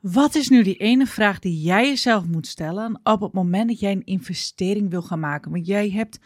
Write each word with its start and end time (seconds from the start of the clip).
Wat 0.00 0.34
is 0.34 0.48
nu 0.48 0.62
die 0.62 0.76
ene 0.76 1.06
vraag 1.06 1.38
die 1.38 1.60
jij 1.60 1.88
jezelf 1.88 2.26
moet 2.26 2.46
stellen 2.46 3.00
op 3.02 3.20
het 3.20 3.32
moment 3.32 3.68
dat 3.68 3.80
jij 3.80 3.92
een 3.92 4.04
investering 4.04 4.90
wil 4.90 5.02
gaan 5.02 5.20
maken? 5.20 5.50
Want 5.50 5.66
jij 5.66 5.90
hebt, 5.90 6.20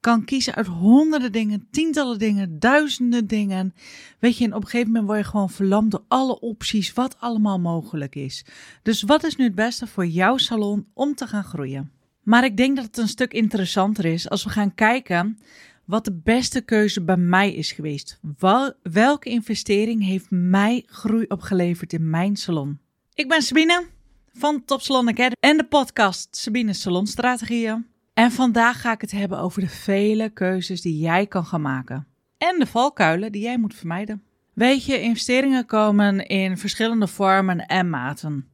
kan 0.00 0.24
kiezen 0.24 0.54
uit 0.54 0.66
honderden 0.66 1.32
dingen, 1.32 1.66
tientallen 1.70 2.18
dingen, 2.18 2.58
duizenden 2.58 3.26
dingen. 3.26 3.74
Weet 4.18 4.38
je, 4.38 4.44
en 4.44 4.54
op 4.54 4.62
een 4.62 4.68
gegeven 4.68 4.92
moment 4.92 5.06
word 5.06 5.18
je 5.18 5.30
gewoon 5.30 5.50
verlamd 5.50 5.90
door 5.90 6.04
alle 6.08 6.40
opties, 6.40 6.92
wat 6.92 7.16
allemaal 7.20 7.58
mogelijk 7.58 8.14
is. 8.14 8.44
Dus 8.82 9.02
wat 9.02 9.24
is 9.24 9.36
nu 9.36 9.44
het 9.44 9.54
beste 9.54 9.86
voor 9.86 10.06
jouw 10.06 10.36
salon 10.36 10.86
om 10.94 11.14
te 11.14 11.26
gaan 11.26 11.44
groeien? 11.44 11.90
Maar 12.22 12.44
ik 12.44 12.56
denk 12.56 12.76
dat 12.76 12.84
het 12.84 12.98
een 12.98 13.08
stuk 13.08 13.32
interessanter 13.32 14.04
is 14.04 14.28
als 14.30 14.44
we 14.44 14.50
gaan 14.50 14.74
kijken 14.74 15.38
wat 15.84 16.04
de 16.04 16.20
beste 16.24 16.60
keuze 16.60 17.02
bij 17.02 17.16
mij 17.16 17.54
is 17.54 17.72
geweest. 17.72 18.20
welke 18.82 19.28
investering 19.28 20.04
heeft 20.04 20.30
mij 20.30 20.82
groei 20.86 21.24
opgeleverd 21.28 21.92
in 21.92 22.10
mijn 22.10 22.36
salon? 22.36 22.84
Ik 23.16 23.28
ben 23.28 23.42
Sabine 23.42 23.86
van 24.32 24.64
Top 24.64 24.80
Salon 24.80 25.08
Academy 25.08 25.36
en 25.40 25.56
de 25.56 25.64
podcast 25.64 26.36
Sabine 26.36 26.72
Salonstrategieën. 26.72 27.86
En 28.14 28.32
vandaag 28.32 28.80
ga 28.80 28.92
ik 28.92 29.00
het 29.00 29.10
hebben 29.10 29.38
over 29.38 29.60
de 29.60 29.68
vele 29.68 30.30
keuzes 30.30 30.80
die 30.80 30.98
jij 30.98 31.26
kan 31.26 31.44
gaan 31.44 31.60
maken. 31.60 32.06
En 32.38 32.58
de 32.58 32.66
valkuilen 32.66 33.32
die 33.32 33.42
jij 33.42 33.58
moet 33.58 33.74
vermijden. 33.74 34.22
Weet 34.52 34.84
je, 34.84 35.00
investeringen 35.00 35.66
komen 35.66 36.26
in 36.26 36.58
verschillende 36.58 37.06
vormen 37.06 37.66
en 37.66 37.90
maten. 37.90 38.48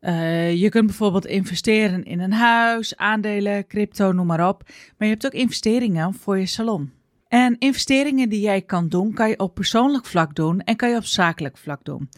Uh, 0.00 0.54
je 0.54 0.68
kunt 0.68 0.86
bijvoorbeeld 0.86 1.26
investeren 1.26 2.04
in 2.04 2.20
een 2.20 2.32
huis, 2.32 2.96
aandelen, 2.96 3.66
crypto, 3.66 4.12
noem 4.12 4.26
maar 4.26 4.48
op. 4.48 4.62
Maar 4.66 5.08
je 5.08 5.14
hebt 5.14 5.26
ook 5.26 5.32
investeringen 5.32 6.14
voor 6.14 6.38
je 6.38 6.46
salon. 6.46 6.92
En 7.28 7.58
investeringen 7.58 8.28
die 8.28 8.40
jij 8.40 8.62
kan 8.62 8.88
doen, 8.88 9.12
kan 9.12 9.28
je 9.28 9.38
op 9.38 9.54
persoonlijk 9.54 10.06
vlak 10.06 10.34
doen 10.34 10.60
en 10.60 10.76
kan 10.76 10.90
je 10.90 10.96
op 10.96 11.04
zakelijk 11.04 11.58
vlak 11.58 11.84
doen. 11.84 12.08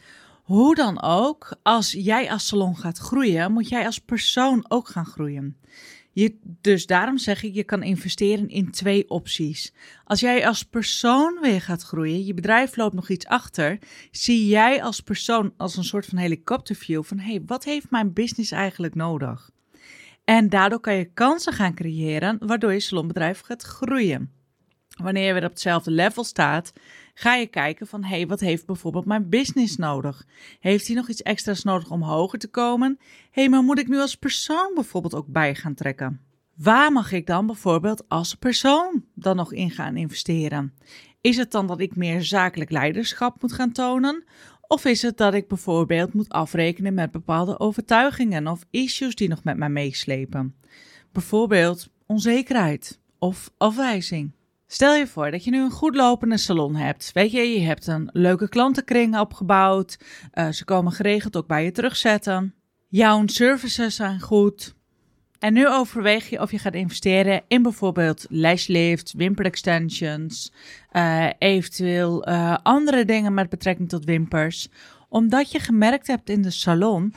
Hoe 0.52 0.74
dan 0.74 1.02
ook, 1.02 1.56
als 1.62 1.92
jij 1.92 2.30
als 2.30 2.46
salon 2.46 2.76
gaat 2.76 2.98
groeien, 2.98 3.52
moet 3.52 3.68
jij 3.68 3.86
als 3.86 3.98
persoon 3.98 4.64
ook 4.68 4.88
gaan 4.88 5.06
groeien. 5.06 5.56
Je, 6.10 6.38
dus 6.42 6.86
daarom 6.86 7.18
zeg 7.18 7.42
ik, 7.42 7.54
je 7.54 7.64
kan 7.64 7.82
investeren 7.82 8.48
in 8.48 8.70
twee 8.70 9.10
opties. 9.10 9.72
Als 10.04 10.20
jij 10.20 10.46
als 10.46 10.62
persoon 10.62 11.38
weer 11.40 11.60
gaat 11.60 11.82
groeien, 11.82 12.24
je 12.24 12.34
bedrijf 12.34 12.76
loopt 12.76 12.94
nog 12.94 13.08
iets 13.08 13.26
achter, 13.26 13.78
zie 14.10 14.46
jij 14.46 14.82
als 14.82 15.00
persoon 15.00 15.52
als 15.56 15.76
een 15.76 15.84
soort 15.84 16.06
van 16.06 16.18
helikopterview 16.18 17.04
van, 17.04 17.18
hé, 17.18 17.30
hey, 17.30 17.42
wat 17.46 17.64
heeft 17.64 17.90
mijn 17.90 18.12
business 18.12 18.50
eigenlijk 18.50 18.94
nodig? 18.94 19.50
En 20.24 20.48
daardoor 20.48 20.80
kan 20.80 20.94
je 20.94 21.12
kansen 21.14 21.52
gaan 21.52 21.74
creëren, 21.74 22.38
waardoor 22.46 22.72
je 22.72 22.80
salonbedrijf 22.80 23.40
gaat 23.40 23.62
groeien. 23.62 24.30
Wanneer 25.02 25.26
je 25.26 25.32
weer 25.32 25.44
op 25.44 25.50
hetzelfde 25.50 25.90
level 25.90 26.24
staat, 26.24 26.72
ga 27.14 27.34
je 27.34 27.46
kijken 27.46 27.86
van, 27.86 28.02
hé, 28.02 28.16
hey, 28.16 28.26
wat 28.26 28.40
heeft 28.40 28.66
bijvoorbeeld 28.66 29.04
mijn 29.04 29.28
business 29.28 29.76
nodig? 29.76 30.26
Heeft 30.60 30.86
hij 30.86 30.96
nog 30.96 31.08
iets 31.08 31.22
extra's 31.22 31.62
nodig 31.62 31.90
om 31.90 32.02
hoger 32.02 32.38
te 32.38 32.48
komen? 32.48 32.98
Hé, 32.98 33.06
hey, 33.30 33.48
maar 33.48 33.62
moet 33.62 33.78
ik 33.78 33.88
nu 33.88 33.98
als 33.98 34.16
persoon 34.16 34.70
bijvoorbeeld 34.74 35.14
ook 35.14 35.26
bij 35.26 35.54
gaan 35.54 35.74
trekken? 35.74 36.20
Waar 36.56 36.92
mag 36.92 37.12
ik 37.12 37.26
dan 37.26 37.46
bijvoorbeeld 37.46 38.08
als 38.08 38.34
persoon 38.34 39.04
dan 39.14 39.36
nog 39.36 39.52
in 39.52 39.70
gaan 39.70 39.96
investeren? 39.96 40.74
Is 41.20 41.36
het 41.36 41.50
dan 41.50 41.66
dat 41.66 41.80
ik 41.80 41.96
meer 41.96 42.22
zakelijk 42.22 42.70
leiderschap 42.70 43.42
moet 43.42 43.52
gaan 43.52 43.72
tonen? 43.72 44.24
Of 44.60 44.84
is 44.84 45.02
het 45.02 45.16
dat 45.16 45.34
ik 45.34 45.48
bijvoorbeeld 45.48 46.12
moet 46.12 46.28
afrekenen 46.28 46.94
met 46.94 47.10
bepaalde 47.10 47.58
overtuigingen 47.58 48.46
of 48.46 48.64
issues 48.70 49.14
die 49.14 49.28
nog 49.28 49.44
met 49.44 49.56
mij 49.56 49.68
meeslepen? 49.68 50.54
Bijvoorbeeld 51.12 51.88
onzekerheid 52.06 53.00
of 53.18 53.50
afwijzing. 53.56 54.32
Stel 54.72 54.94
je 54.94 55.06
voor 55.06 55.30
dat 55.30 55.44
je 55.44 55.50
nu 55.50 55.62
een 55.62 55.70
goed 55.70 55.94
lopende 55.94 56.36
salon 56.36 56.74
hebt. 56.74 57.10
Weet 57.12 57.32
je, 57.32 57.40
je 57.40 57.66
hebt 57.66 57.86
een 57.86 58.08
leuke 58.12 58.48
klantenkring 58.48 59.18
opgebouwd. 59.18 59.98
Uh, 60.34 60.48
ze 60.48 60.64
komen 60.64 60.92
geregeld 60.92 61.36
ook 61.36 61.46
bij 61.46 61.64
je 61.64 61.72
terugzetten. 61.72 62.54
Jouw 62.88 63.22
services 63.26 63.96
zijn 63.96 64.20
goed. 64.20 64.74
En 65.38 65.52
nu 65.52 65.68
overweeg 65.68 66.28
je 66.28 66.40
of 66.40 66.50
je 66.50 66.58
gaat 66.58 66.74
investeren 66.74 67.42
in 67.48 67.62
bijvoorbeeld 67.62 68.26
lashlift, 68.28 69.12
wimper 69.16 69.44
extensions, 69.44 70.52
uh, 70.92 71.30
eventueel 71.38 72.28
uh, 72.28 72.56
andere 72.62 73.04
dingen 73.04 73.34
met 73.34 73.48
betrekking 73.48 73.88
tot 73.88 74.04
wimpers. 74.04 74.68
Omdat 75.08 75.52
je 75.52 75.58
gemerkt 75.58 76.06
hebt 76.06 76.30
in 76.30 76.42
de 76.42 76.50
salon 76.50 77.14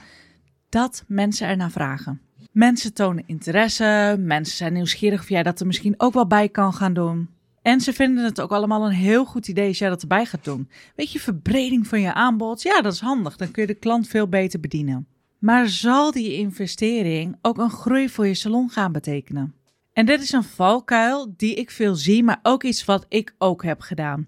dat 0.70 1.04
mensen 1.08 1.48
ernaar 1.48 1.72
vragen. 1.72 2.22
Mensen 2.52 2.94
tonen 2.94 3.24
interesse, 3.26 4.16
mensen 4.20 4.58
zijn 4.58 4.74
nieuwsgierig 4.74 5.20
of 5.20 5.30
jij 5.30 5.44
dat 5.44 5.60
er 5.60 5.66
misschien 5.66 5.94
ook 5.98 6.14
wel 6.14 6.28
bij 6.28 6.50
kan 6.50 6.74
gaan 6.74 6.94
doen. 6.94 7.35
En 7.66 7.82
ze 7.82 7.94
vinden 7.94 8.24
het 8.24 8.42
ook 8.42 8.52
allemaal 8.52 8.86
een 8.86 8.92
heel 8.92 9.26
goed 9.26 9.48
idee 9.48 9.68
als 9.68 9.78
jij 9.78 9.90
dat 9.90 10.02
erbij 10.02 10.26
gaat 10.26 10.44
doen. 10.44 10.70
Weet 10.96 11.12
je, 11.12 11.20
verbreding 11.20 11.88
van 11.88 12.02
je 12.02 12.14
aanbod, 12.14 12.62
ja, 12.62 12.82
dat 12.82 12.94
is 12.94 13.00
handig. 13.00 13.38
Dan 13.38 13.52
kun 13.52 13.62
je 13.62 13.68
de 13.68 13.80
klant 13.80 14.08
veel 14.08 14.28
beter 14.28 14.60
bedienen. 14.60 15.08
Maar 15.40 15.68
zal 15.68 16.12
die 16.12 16.34
investering 16.34 17.38
ook 17.42 17.58
een 17.58 17.70
groei 17.70 18.10
voor 18.10 18.28
je 18.28 18.34
salon 18.34 18.70
gaan 18.70 18.92
betekenen? 18.92 19.54
En 19.94 20.06
dit 20.06 20.22
is 20.22 20.32
een 20.32 20.44
valkuil 20.44 21.34
die 21.38 21.56
ik 21.56 21.72
veel 21.72 21.96
zie, 21.96 22.24
maar 22.24 22.40
ook 22.42 22.64
iets 22.64 22.86
wat 22.86 23.06
ik 23.10 23.36
ook 23.38 23.64
heb 23.64 23.82
gedaan. 23.82 24.28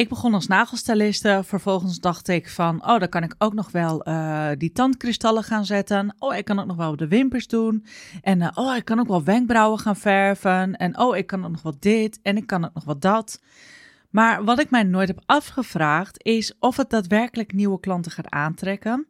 Ik 0.00 0.08
begon 0.08 0.34
als 0.34 0.46
nagelstyliste. 0.46 1.40
Vervolgens 1.44 1.98
dacht 1.98 2.28
ik 2.28 2.48
van, 2.48 2.86
oh, 2.86 2.98
dan 2.98 3.08
kan 3.08 3.22
ik 3.22 3.34
ook 3.38 3.54
nog 3.54 3.70
wel 3.70 4.08
uh, 4.08 4.48
die 4.58 4.72
tandkristallen 4.72 5.42
gaan 5.42 5.64
zetten. 5.64 6.14
Oh, 6.18 6.36
ik 6.36 6.44
kan 6.44 6.58
ook 6.58 6.66
nog 6.66 6.76
wel 6.76 6.96
de 6.96 7.08
wimpers 7.08 7.46
doen. 7.46 7.84
En 8.22 8.40
uh, 8.40 8.48
oh, 8.54 8.76
ik 8.76 8.84
kan 8.84 9.00
ook 9.00 9.08
wel 9.08 9.24
wenkbrauwen 9.24 9.78
gaan 9.78 9.96
verven. 9.96 10.76
En 10.76 10.98
oh, 10.98 11.16
ik 11.16 11.26
kan 11.26 11.44
ook 11.44 11.50
nog 11.50 11.62
wat 11.62 11.82
dit 11.82 12.18
en 12.22 12.36
ik 12.36 12.46
kan 12.46 12.64
ook 12.64 12.74
nog 12.74 12.84
wat 12.84 13.02
dat. 13.02 13.42
Maar 14.10 14.44
wat 14.44 14.60
ik 14.60 14.70
mij 14.70 14.82
nooit 14.82 15.08
heb 15.08 15.22
afgevraagd 15.26 16.24
is 16.24 16.58
of 16.58 16.76
het 16.76 16.90
daadwerkelijk 16.90 17.52
nieuwe 17.52 17.80
klanten 17.80 18.12
gaat 18.12 18.30
aantrekken. 18.30 19.06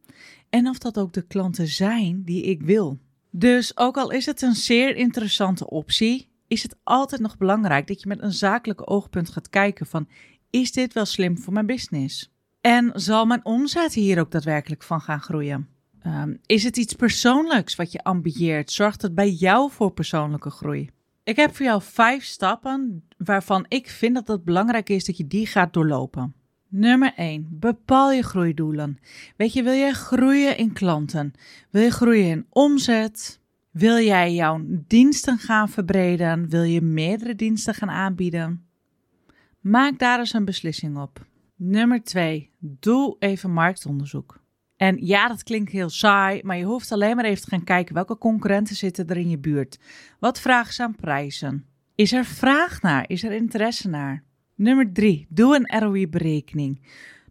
En 0.49 0.69
of 0.69 0.78
dat 0.78 0.99
ook 0.99 1.12
de 1.12 1.27
klanten 1.27 1.67
zijn 1.67 2.22
die 2.25 2.43
ik 2.43 2.62
wil. 2.62 2.99
Dus 3.31 3.77
ook 3.77 3.97
al 3.97 4.11
is 4.11 4.27
het 4.27 4.43
een 4.43 4.55
zeer 4.55 4.97
interessante 4.97 5.71
optie, 5.71 6.28
is 6.49 6.62
het 6.62 6.77
altijd 6.83 7.21
nog 7.21 7.37
belangrijk 7.37 7.87
dat 7.87 8.01
je 8.01 8.09
met 8.09 8.22
een 8.22 8.33
zakelijke 8.33 8.87
oogpunt 8.87 9.31
gaat 9.31 9.49
kijken 9.49 9.87
van 9.87 10.09
is 10.50 10.72
dit 10.72 10.93
wel 10.93 11.05
slim 11.05 11.38
voor 11.38 11.53
mijn 11.53 11.66
business? 11.66 12.31
En 12.61 12.91
zal 12.94 13.27
mijn 13.27 13.44
omzet 13.44 13.94
hier 13.94 14.21
ook 14.21 14.31
daadwerkelijk 14.31 14.83
van 14.83 15.00
gaan 15.00 15.21
groeien? 15.21 15.69
Um, 16.06 16.38
is 16.47 16.65
het 16.65 16.77
iets 16.77 16.94
persoonlijks 16.94 17.77
wat 17.77 17.93
je 17.93 18.05
ambieert? 18.05 18.72
Zorgt 18.72 19.03
het 19.03 19.15
bij 19.15 19.31
jou 19.31 19.71
voor 19.71 19.93
persoonlijke 19.93 20.50
groei? 20.50 20.91
Ik 21.25 21.37
heb 21.37 21.56
voor 21.56 21.66
jou 21.66 21.83
vijf 21.83 22.25
stappen 22.25 23.03
waarvan 23.16 23.65
ik 23.69 23.89
vind 23.89 24.15
dat 24.15 24.28
het 24.28 24.44
belangrijk 24.44 24.89
is 24.89 25.05
dat 25.05 25.16
je 25.16 25.27
die 25.27 25.47
gaat 25.47 25.72
doorlopen. 25.72 26.34
Nummer 26.69 27.12
1. 27.16 27.47
Bepaal 27.50 28.12
je 28.12 28.22
groeidoelen. 28.22 28.99
Weet 29.37 29.53
je, 29.53 29.62
wil 29.62 29.72
jij 29.72 29.93
groeien 29.93 30.56
in 30.56 30.72
klanten? 30.72 31.33
Wil 31.71 31.83
je 31.83 31.91
groeien 31.91 32.28
in 32.28 32.47
omzet? 32.49 33.41
Wil 33.71 33.99
jij 33.99 34.34
jouw 34.34 34.60
diensten 34.66 35.39
gaan 35.39 35.69
verbreden? 35.69 36.49
Wil 36.49 36.62
je 36.62 36.81
meerdere 36.81 37.34
diensten 37.34 37.75
gaan 37.75 37.91
aanbieden? 37.91 38.69
Maak 39.60 39.98
daar 39.98 40.19
eens 40.19 40.32
een 40.32 40.44
beslissing 40.44 40.98
op. 40.98 41.26
Nummer 41.56 42.03
2. 42.03 42.50
Doe 42.59 43.16
even 43.19 43.53
marktonderzoek. 43.53 44.41
En 44.76 45.06
ja, 45.06 45.28
dat 45.28 45.43
klinkt 45.43 45.72
heel 45.72 45.88
saai, 45.88 46.41
maar 46.43 46.56
je 46.56 46.65
hoeft 46.65 46.93
alleen 46.93 47.16
maar 47.16 47.25
even 47.25 47.43
te 47.43 47.48
gaan 47.48 47.65
kijken 47.65 47.94
welke 47.94 48.19
concurrenten 48.19 48.76
zitten 48.76 49.06
er 49.06 49.16
in 49.16 49.28
je 49.28 49.38
buurt. 49.38 49.78
Wat 50.19 50.41
vragen 50.41 50.72
ze 50.72 50.82
aan 50.82 50.97
prijzen? 50.97 51.66
Is 51.94 52.12
er 52.12 52.25
vraag 52.25 52.82
naar? 52.82 53.04
Is 53.09 53.22
er 53.22 53.32
interesse 53.32 53.88
naar? 53.88 54.25
Nummer 54.54 54.93
3. 54.93 55.26
Doe 55.28 55.56
een 55.56 55.81
ROI-berekening. 55.81 56.82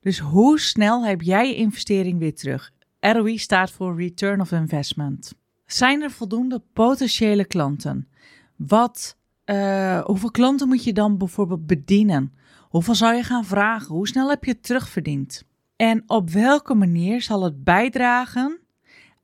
Dus 0.02 0.20
hoe 0.20 0.60
snel 0.60 1.06
heb 1.06 1.22
jij 1.22 1.48
je 1.48 1.56
investering 1.56 2.20
weer 2.20 2.36
terug? 2.36 2.72
ROI 3.00 3.38
staat 3.38 3.72
voor 3.72 3.98
Return 3.98 4.42
of 4.42 4.52
Investment. 4.52 5.34
Zijn 5.66 6.02
er 6.02 6.12
voldoende 6.12 6.62
potentiële 6.74 7.46
klanten? 7.46 8.08
Wat 8.56 9.19
uh, 9.50 10.00
hoeveel 10.00 10.32
klanten 10.32 10.68
moet 10.68 10.84
je 10.84 10.94
dan 10.94 11.18
bijvoorbeeld 11.18 11.68
bedienen? 11.68 12.34
Hoeveel 12.70 12.96
zou 12.96 13.16
je 13.16 13.24
gaan 13.24 13.46
vragen? 13.46 13.96
Hoe 13.96 14.08
snel 14.08 14.30
heb 14.30 14.44
je 14.44 14.52
het 14.52 14.64
terugverdiend? 14.64 15.44
En 15.76 16.04
op 16.08 16.30
welke 16.30 16.74
manier 16.74 17.22
zal 17.22 17.44
het 17.44 17.64
bijdragen 17.64 18.60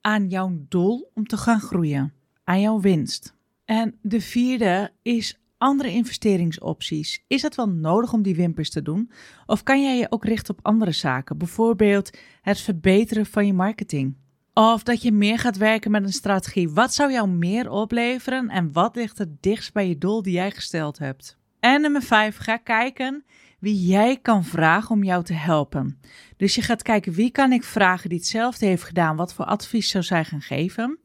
aan 0.00 0.28
jouw 0.28 0.52
doel 0.68 1.10
om 1.14 1.26
te 1.26 1.36
gaan 1.36 1.60
groeien? 1.60 2.12
Aan 2.44 2.60
jouw 2.60 2.80
winst? 2.80 3.34
En 3.64 3.98
de 4.02 4.20
vierde 4.20 4.92
is 5.02 5.40
andere 5.58 5.90
investeringsopties. 5.90 7.24
Is 7.26 7.42
het 7.42 7.54
wel 7.54 7.68
nodig 7.68 8.12
om 8.12 8.22
die 8.22 8.36
wimpers 8.36 8.70
te 8.70 8.82
doen? 8.82 9.10
Of 9.46 9.62
kan 9.62 9.82
jij 9.82 9.98
je 9.98 10.10
ook 10.10 10.24
richten 10.24 10.54
op 10.58 10.66
andere 10.66 10.92
zaken? 10.92 11.38
Bijvoorbeeld 11.38 12.10
het 12.42 12.60
verbeteren 12.60 13.26
van 13.26 13.46
je 13.46 13.52
marketing. 13.52 14.14
Of 14.58 14.82
dat 14.82 15.02
je 15.02 15.12
meer 15.12 15.38
gaat 15.38 15.56
werken 15.56 15.90
met 15.90 16.04
een 16.04 16.12
strategie. 16.12 16.70
Wat 16.70 16.94
zou 16.94 17.12
jou 17.12 17.28
meer 17.28 17.70
opleveren 17.70 18.48
en 18.48 18.72
wat 18.72 18.96
ligt 18.96 19.18
het 19.18 19.42
dichtst 19.42 19.72
bij 19.72 19.88
je 19.88 19.98
doel 19.98 20.22
die 20.22 20.32
jij 20.32 20.50
gesteld 20.50 20.98
hebt? 20.98 21.38
En 21.60 21.80
nummer 21.80 22.02
5, 22.02 22.36
ga 22.36 22.56
kijken 22.56 23.24
wie 23.58 23.86
jij 23.86 24.16
kan 24.16 24.44
vragen 24.44 24.90
om 24.90 25.04
jou 25.04 25.24
te 25.24 25.32
helpen. 25.32 26.00
Dus 26.36 26.54
je 26.54 26.62
gaat 26.62 26.82
kijken 26.82 27.12
wie 27.12 27.30
kan 27.30 27.52
ik 27.52 27.64
vragen 27.64 28.08
die 28.08 28.18
hetzelfde 28.18 28.66
heeft 28.66 28.84
gedaan, 28.84 29.16
wat 29.16 29.34
voor 29.34 29.44
advies 29.44 29.90
zou 29.90 30.04
zij 30.04 30.24
gaan 30.24 30.40
geven? 30.40 30.98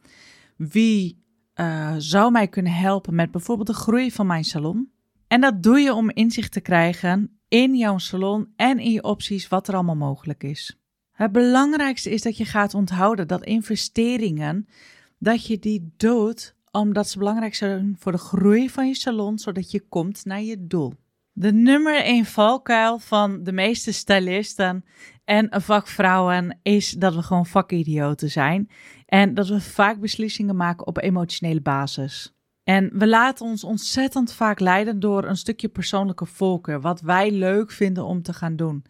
Wie 0.57 1.23
uh, 1.55 1.95
zou 1.97 2.31
mij 2.31 2.47
kunnen 2.47 2.73
helpen 2.73 3.15
met 3.15 3.31
bijvoorbeeld 3.31 3.67
de 3.67 3.73
groei 3.73 4.11
van 4.11 4.27
mijn 4.27 4.43
salon? 4.43 4.91
En 5.27 5.41
dat 5.41 5.63
doe 5.63 5.79
je 5.79 5.93
om 5.93 6.09
inzicht 6.09 6.51
te 6.51 6.61
krijgen 6.61 7.39
in 7.47 7.75
jouw 7.75 7.97
salon 7.97 8.53
en 8.55 8.79
in 8.79 8.91
je 8.91 9.03
opties 9.03 9.47
wat 9.47 9.67
er 9.67 9.73
allemaal 9.73 9.95
mogelijk 9.95 10.43
is. 10.43 10.80
Het 11.11 11.31
belangrijkste 11.31 12.09
is 12.09 12.21
dat 12.21 12.37
je 12.37 12.45
gaat 12.45 12.73
onthouden 12.73 13.27
dat 13.27 13.45
investeringen, 13.45 14.67
dat 15.17 15.45
je 15.45 15.59
die 15.59 15.93
doet 15.97 16.55
omdat 16.71 17.09
ze 17.09 17.17
belangrijk 17.17 17.55
zijn 17.55 17.95
voor 17.99 18.11
de 18.11 18.17
groei 18.17 18.69
van 18.69 18.87
je 18.87 18.95
salon, 18.95 19.39
zodat 19.39 19.71
je 19.71 19.79
komt 19.79 20.25
naar 20.25 20.41
je 20.41 20.67
doel. 20.67 20.93
De 21.33 21.53
nummer 21.53 22.03
1 22.03 22.25
valkuil 22.25 22.99
van 22.99 23.43
de 23.43 23.51
meeste 23.51 23.91
stylisten 23.91 24.85
en 25.23 25.61
vakvrouwen 25.61 26.59
is 26.63 26.91
dat 26.91 27.15
we 27.15 27.21
gewoon 27.21 27.45
vakidioten 27.45 28.29
zijn 28.29 28.69
en 29.05 29.33
dat 29.33 29.47
we 29.47 29.61
vaak 29.61 29.99
beslissingen 29.99 30.55
maken 30.55 30.87
op 30.87 30.97
emotionele 30.97 31.61
basis. 31.61 32.35
En 32.63 32.89
we 32.93 33.07
laten 33.07 33.45
ons 33.45 33.63
ontzettend 33.63 34.33
vaak 34.33 34.59
leiden 34.59 34.99
door 34.99 35.23
een 35.23 35.37
stukje 35.37 35.67
persoonlijke 35.67 36.25
voorkeur, 36.25 36.81
wat 36.81 37.01
wij 37.01 37.31
leuk 37.31 37.71
vinden 37.71 38.05
om 38.05 38.21
te 38.21 38.33
gaan 38.33 38.55
doen. 38.55 38.83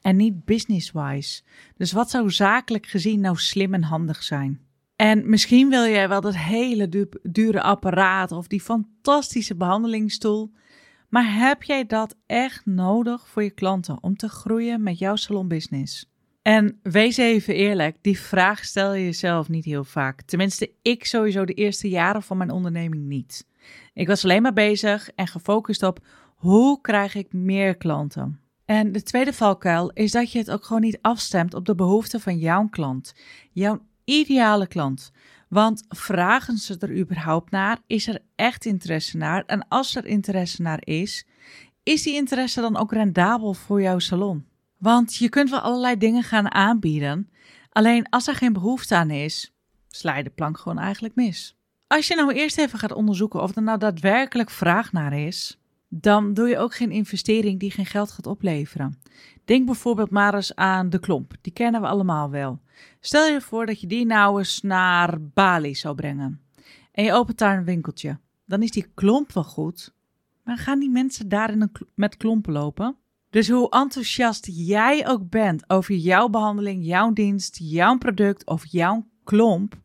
En 0.00 0.16
niet 0.16 0.44
business-wise. 0.44 1.42
Dus 1.76 1.92
wat 1.92 2.10
zou 2.10 2.30
zakelijk 2.30 2.86
gezien 2.86 3.20
nou 3.20 3.36
slim 3.36 3.74
en 3.74 3.82
handig 3.82 4.22
zijn? 4.22 4.60
En 4.96 5.30
misschien 5.30 5.68
wil 5.68 5.86
jij 5.86 6.08
wel 6.08 6.20
dat 6.20 6.36
hele 6.36 7.08
dure 7.22 7.62
apparaat 7.62 8.32
of 8.32 8.46
die 8.46 8.60
fantastische 8.60 9.56
behandelingsstoel. 9.56 10.52
Maar 11.08 11.34
heb 11.34 11.62
jij 11.62 11.86
dat 11.86 12.16
echt 12.26 12.66
nodig 12.66 13.28
voor 13.28 13.42
je 13.42 13.50
klanten 13.50 14.02
om 14.02 14.16
te 14.16 14.28
groeien 14.28 14.82
met 14.82 14.98
jouw 14.98 15.16
salonbusiness? 15.16 16.06
En 16.42 16.78
wees 16.82 17.16
even 17.16 17.54
eerlijk, 17.54 17.96
die 18.00 18.18
vraag 18.20 18.64
stel 18.64 18.94
je 18.94 19.04
jezelf 19.04 19.48
niet 19.48 19.64
heel 19.64 19.84
vaak. 19.84 20.22
Tenminste, 20.22 20.70
ik 20.82 21.04
sowieso 21.04 21.44
de 21.44 21.54
eerste 21.54 21.88
jaren 21.88 22.22
van 22.22 22.36
mijn 22.36 22.50
onderneming 22.50 23.04
niet. 23.04 23.46
Ik 23.94 24.06
was 24.06 24.24
alleen 24.24 24.42
maar 24.42 24.52
bezig 24.52 25.10
en 25.14 25.26
gefocust 25.26 25.82
op 25.82 26.06
hoe 26.34 26.80
krijg 26.80 27.14
ik 27.14 27.32
meer 27.32 27.76
klanten. 27.76 28.40
En 28.68 28.92
de 28.92 29.02
tweede 29.02 29.32
valkuil 29.32 29.90
is 29.90 30.12
dat 30.12 30.32
je 30.32 30.38
het 30.38 30.50
ook 30.50 30.64
gewoon 30.64 30.82
niet 30.82 30.98
afstemt 31.00 31.54
op 31.54 31.64
de 31.64 31.74
behoeften 31.74 32.20
van 32.20 32.38
jouw 32.38 32.68
klant, 32.68 33.14
jouw 33.52 33.80
ideale 34.04 34.66
klant. 34.66 35.10
Want 35.48 35.84
vragen 35.88 36.56
ze 36.56 36.76
er 36.78 36.96
überhaupt 36.96 37.50
naar? 37.50 37.78
Is 37.86 38.06
er 38.06 38.18
echt 38.34 38.64
interesse 38.64 39.16
naar? 39.16 39.44
En 39.46 39.68
als 39.68 39.94
er 39.94 40.06
interesse 40.06 40.62
naar 40.62 40.80
is, 40.84 41.26
is 41.82 42.02
die 42.02 42.14
interesse 42.14 42.60
dan 42.60 42.76
ook 42.76 42.92
rendabel 42.92 43.54
voor 43.54 43.82
jouw 43.82 43.98
salon? 43.98 44.46
Want 44.78 45.14
je 45.14 45.28
kunt 45.28 45.50
wel 45.50 45.60
allerlei 45.60 45.96
dingen 45.96 46.22
gaan 46.22 46.52
aanbieden. 46.52 47.30
Alleen 47.72 48.08
als 48.08 48.26
er 48.26 48.34
geen 48.34 48.52
behoefte 48.52 48.96
aan 48.96 49.10
is, 49.10 49.52
sla 49.88 50.16
je 50.16 50.22
de 50.22 50.30
plank 50.30 50.58
gewoon 50.58 50.78
eigenlijk 50.78 51.14
mis. 51.14 51.56
Als 51.86 52.06
je 52.06 52.14
nou 52.14 52.32
eerst 52.32 52.58
even 52.58 52.78
gaat 52.78 52.92
onderzoeken 52.92 53.42
of 53.42 53.56
er 53.56 53.62
nou 53.62 53.78
daadwerkelijk 53.78 54.50
vraag 54.50 54.92
naar 54.92 55.12
is, 55.12 55.58
dan 55.88 56.34
doe 56.34 56.48
je 56.48 56.58
ook 56.58 56.74
geen 56.74 56.90
investering 56.90 57.60
die 57.60 57.70
geen 57.70 57.86
geld 57.86 58.10
gaat 58.10 58.26
opleveren. 58.26 58.98
Denk 59.44 59.66
bijvoorbeeld 59.66 60.10
maar 60.10 60.34
eens 60.34 60.54
aan 60.54 60.90
de 60.90 60.98
klomp. 60.98 61.34
Die 61.40 61.52
kennen 61.52 61.80
we 61.80 61.86
allemaal 61.86 62.30
wel. 62.30 62.60
Stel 63.00 63.26
je 63.26 63.40
voor 63.40 63.66
dat 63.66 63.80
je 63.80 63.86
die 63.86 64.06
nou 64.06 64.38
eens 64.38 64.60
naar 64.60 65.22
Bali 65.22 65.74
zou 65.74 65.94
brengen. 65.94 66.40
En 66.92 67.04
je 67.04 67.12
opent 67.12 67.38
daar 67.38 67.58
een 67.58 67.64
winkeltje. 67.64 68.18
Dan 68.46 68.62
is 68.62 68.70
die 68.70 68.90
klomp 68.94 69.32
wel 69.32 69.44
goed. 69.44 69.94
Maar 70.44 70.58
gaan 70.58 70.78
die 70.78 70.90
mensen 70.90 71.28
daar 71.28 71.50
in 71.50 71.60
een 71.60 71.72
met 71.94 72.16
klompen 72.16 72.52
lopen? 72.52 72.96
Dus 73.30 73.48
hoe 73.48 73.70
enthousiast 73.70 74.48
jij 74.50 75.08
ook 75.08 75.28
bent 75.28 75.70
over 75.70 75.94
jouw 75.94 76.28
behandeling, 76.28 76.84
jouw 76.84 77.12
dienst, 77.12 77.58
jouw 77.62 77.98
product 77.98 78.46
of 78.46 78.66
jouw 78.66 79.06
klomp, 79.24 79.80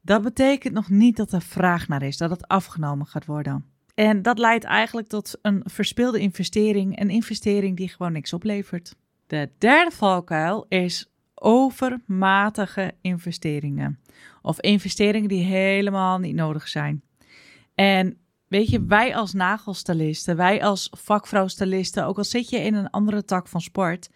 dat 0.00 0.22
betekent 0.22 0.74
nog 0.74 0.90
niet 0.90 1.16
dat 1.16 1.32
er 1.32 1.42
vraag 1.42 1.88
naar 1.88 2.02
is, 2.02 2.16
dat 2.16 2.30
het 2.30 2.48
afgenomen 2.48 3.06
gaat 3.06 3.26
worden. 3.26 3.64
En 3.98 4.22
dat 4.22 4.38
leidt 4.38 4.64
eigenlijk 4.64 5.08
tot 5.08 5.38
een 5.42 5.62
verspilde 5.64 6.18
investering, 6.18 7.00
een 7.00 7.10
investering 7.10 7.76
die 7.76 7.88
gewoon 7.88 8.12
niks 8.12 8.32
oplevert. 8.32 8.94
De 9.26 9.50
derde 9.58 9.90
valkuil 9.90 10.66
is 10.68 11.10
overmatige 11.34 12.94
investeringen. 13.00 14.00
Of 14.42 14.60
investeringen 14.60 15.28
die 15.28 15.44
helemaal 15.44 16.18
niet 16.18 16.34
nodig 16.34 16.68
zijn. 16.68 17.02
En 17.74 18.18
weet 18.48 18.68
je, 18.70 18.84
wij 18.84 19.16
als 19.16 19.32
nagelstalisten, 19.32 20.36
wij 20.36 20.62
als 20.62 20.90
vakvrouwstalisten, 20.96 22.06
ook 22.06 22.18
al 22.18 22.24
zit 22.24 22.50
je 22.50 22.58
in 22.58 22.74
een 22.74 22.90
andere 22.90 23.24
tak 23.24 23.48
van 23.48 23.60
sport, 23.60 24.10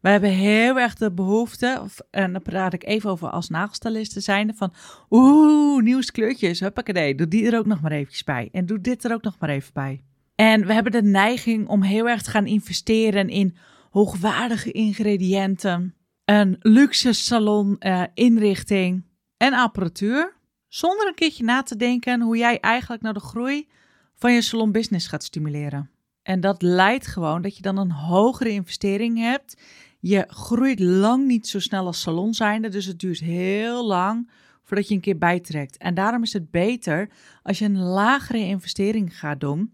wij 0.00 0.12
hebben 0.12 0.30
heel 0.30 0.78
erg 0.78 0.94
de 0.94 1.12
behoefte, 1.12 1.82
en 2.10 2.32
dan 2.32 2.42
praat 2.42 2.72
ik 2.72 2.84
even 2.84 3.10
over 3.10 3.30
als 3.30 3.48
nagelstalisten 3.48 4.22
zijnde, 4.22 4.54
van 4.54 4.72
oeh, 5.10 5.82
nieuws 5.82 6.10
kleurtjes, 6.10 6.60
huppakee, 6.60 7.14
doe 7.14 7.28
die 7.28 7.46
er 7.50 7.58
ook 7.58 7.66
nog 7.66 7.80
maar 7.80 7.92
eventjes 7.92 8.24
bij. 8.24 8.48
En 8.52 8.66
doe 8.66 8.80
dit 8.80 9.04
er 9.04 9.12
ook 9.12 9.22
nog 9.22 9.36
maar 9.38 9.50
even 9.50 9.72
bij. 9.72 10.02
En 10.34 10.66
we 10.66 10.72
hebben 10.72 10.92
de 10.92 11.02
neiging 11.02 11.68
om 11.68 11.82
heel 11.82 12.08
erg 12.08 12.22
te 12.22 12.30
gaan 12.30 12.46
investeren 12.46 13.28
in 13.28 13.56
hoogwaardige 13.90 14.72
ingrediënten, 14.72 15.94
een 16.24 16.56
luxe 16.60 17.12
salon 17.12 17.76
uh, 17.80 18.02
inrichting 18.14 19.04
en 19.36 19.52
apparatuur. 19.52 20.36
Zonder 20.68 21.06
een 21.06 21.14
keertje 21.14 21.44
na 21.44 21.62
te 21.62 21.76
denken 21.76 22.20
hoe 22.20 22.36
jij 22.36 22.60
eigenlijk 22.60 23.02
naar 23.02 23.14
de 23.14 23.20
groei 23.20 23.68
van 24.14 24.32
je 24.32 24.42
salon 24.42 24.72
business 24.72 25.06
gaat 25.06 25.24
stimuleren. 25.24 25.90
En 26.22 26.40
dat 26.40 26.62
leidt 26.62 27.06
gewoon 27.06 27.42
dat 27.42 27.56
je 27.56 27.62
dan 27.62 27.76
een 27.76 27.90
hogere 27.90 28.50
investering 28.50 29.18
hebt. 29.18 29.62
Je 30.00 30.24
groeit 30.28 30.80
lang 30.80 31.26
niet 31.26 31.46
zo 31.48 31.60
snel 31.60 31.86
als 31.86 32.00
salon 32.00 32.34
zijnde, 32.34 32.68
dus 32.68 32.84
het 32.84 32.98
duurt 32.98 33.20
heel 33.20 33.86
lang 33.86 34.30
voordat 34.62 34.88
je 34.88 34.94
een 34.94 35.00
keer 35.00 35.18
bijtrekt. 35.18 35.76
En 35.76 35.94
daarom 35.94 36.22
is 36.22 36.32
het 36.32 36.50
beter 36.50 37.10
als 37.42 37.58
je 37.58 37.64
een 37.64 37.78
lagere 37.78 38.38
investering 38.38 39.18
gaat 39.18 39.40
doen, 39.40 39.72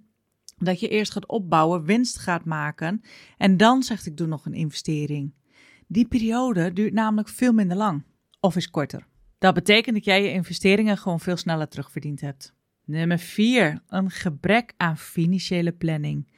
dat 0.56 0.80
je 0.80 0.88
eerst 0.88 1.12
gaat 1.12 1.26
opbouwen, 1.26 1.84
winst 1.84 2.18
gaat 2.18 2.44
maken 2.44 3.02
en 3.38 3.56
dan 3.56 3.82
zegt 3.82 4.06
ik 4.06 4.16
doe 4.16 4.26
nog 4.26 4.46
een 4.46 4.54
investering. 4.54 5.34
Die 5.86 6.08
periode 6.08 6.72
duurt 6.72 6.92
namelijk 6.92 7.28
veel 7.28 7.52
minder 7.52 7.76
lang 7.76 8.04
of 8.40 8.56
is 8.56 8.70
korter. 8.70 9.06
Dat 9.38 9.54
betekent 9.54 9.94
dat 9.94 10.04
jij 10.04 10.22
je 10.22 10.30
investeringen 10.30 10.98
gewoon 10.98 11.20
veel 11.20 11.36
sneller 11.36 11.68
terugverdiend 11.68 12.20
hebt. 12.20 12.54
Nummer 12.84 13.18
4. 13.18 13.82
Een 13.88 14.10
gebrek 14.10 14.72
aan 14.76 14.98
financiële 14.98 15.72
planning. 15.72 16.28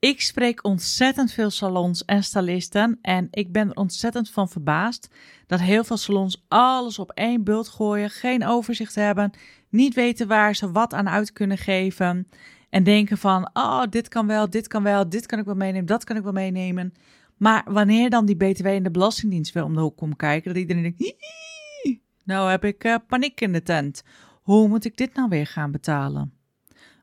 Ik 0.00 0.20
spreek 0.20 0.64
ontzettend 0.64 1.32
veel 1.32 1.50
salons 1.50 2.04
en 2.04 2.24
stylisten 2.24 2.98
en 3.02 3.28
ik 3.30 3.52
ben 3.52 3.68
er 3.68 3.76
ontzettend 3.76 4.30
van 4.30 4.48
verbaasd 4.48 5.14
dat 5.46 5.60
heel 5.60 5.84
veel 5.84 5.96
salons 5.96 6.44
alles 6.48 6.98
op 6.98 7.10
één 7.10 7.44
bult 7.44 7.68
gooien, 7.68 8.10
geen 8.10 8.46
overzicht 8.46 8.94
hebben, 8.94 9.30
niet 9.68 9.94
weten 9.94 10.28
waar 10.28 10.54
ze 10.54 10.72
wat 10.72 10.94
aan 10.94 11.08
uit 11.08 11.32
kunnen 11.32 11.58
geven 11.58 12.28
en 12.70 12.84
denken 12.84 13.18
van, 13.18 13.50
oh, 13.52 13.82
dit 13.90 14.08
kan 14.08 14.26
wel, 14.26 14.50
dit 14.50 14.66
kan 14.66 14.82
wel, 14.82 15.08
dit 15.08 15.26
kan 15.26 15.38
ik 15.38 15.44
wel 15.44 15.54
meenemen, 15.54 15.86
dat 15.86 16.04
kan 16.04 16.16
ik 16.16 16.22
wel 16.22 16.32
meenemen. 16.32 16.92
Maar 17.36 17.64
wanneer 17.66 18.10
dan 18.10 18.26
die 18.26 18.36
BTW 18.36 18.66
en 18.66 18.82
de 18.82 18.90
Belastingdienst 18.90 19.52
weer 19.52 19.64
om 19.64 19.74
de 19.74 19.80
hoek 19.80 19.96
komt 19.96 20.16
kijken, 20.16 20.52
dat 20.52 20.62
iedereen 20.62 20.82
denkt, 20.82 21.14
nou 22.24 22.50
heb 22.50 22.64
ik 22.64 22.84
uh, 22.84 22.94
paniek 23.06 23.40
in 23.40 23.52
de 23.52 23.62
tent. 23.62 24.02
Hoe 24.42 24.68
moet 24.68 24.84
ik 24.84 24.96
dit 24.96 25.14
nou 25.14 25.28
weer 25.28 25.46
gaan 25.46 25.70
betalen? 25.70 26.37